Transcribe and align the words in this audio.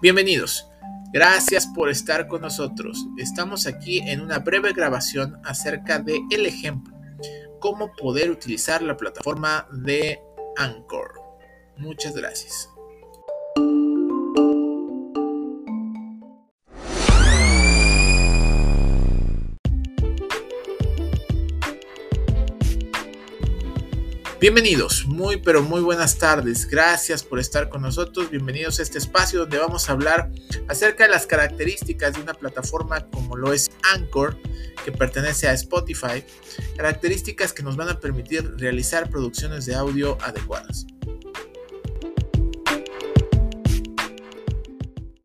Bienvenidos. 0.00 0.70
Gracias 1.12 1.66
por 1.66 1.88
estar 1.90 2.28
con 2.28 2.42
nosotros. 2.42 3.08
Estamos 3.16 3.66
aquí 3.66 3.98
en 3.98 4.20
una 4.20 4.38
breve 4.38 4.72
grabación 4.72 5.40
acerca 5.44 5.98
de 5.98 6.20
el 6.30 6.46
ejemplo, 6.46 6.96
cómo 7.58 7.90
poder 7.96 8.30
utilizar 8.30 8.80
la 8.80 8.96
plataforma 8.96 9.66
de 9.72 10.20
Anchor. 10.56 11.20
Muchas 11.78 12.14
gracias. 12.14 12.70
Bienvenidos, 24.40 25.04
muy 25.04 25.38
pero 25.38 25.64
muy 25.64 25.80
buenas 25.80 26.16
tardes. 26.16 26.68
Gracias 26.70 27.24
por 27.24 27.40
estar 27.40 27.68
con 27.68 27.82
nosotros. 27.82 28.30
Bienvenidos 28.30 28.78
a 28.78 28.82
este 28.82 28.98
espacio 28.98 29.40
donde 29.40 29.58
vamos 29.58 29.88
a 29.88 29.92
hablar 29.92 30.30
acerca 30.68 31.02
de 31.02 31.10
las 31.10 31.26
características 31.26 32.14
de 32.14 32.20
una 32.20 32.34
plataforma 32.34 33.04
como 33.10 33.36
lo 33.36 33.52
es 33.52 33.68
Anchor, 33.92 34.38
que 34.84 34.92
pertenece 34.92 35.48
a 35.48 35.54
Spotify. 35.54 36.22
Características 36.76 37.52
que 37.52 37.64
nos 37.64 37.74
van 37.74 37.88
a 37.88 37.98
permitir 37.98 38.54
realizar 38.58 39.10
producciones 39.10 39.66
de 39.66 39.74
audio 39.74 40.16
adecuadas. 40.22 40.86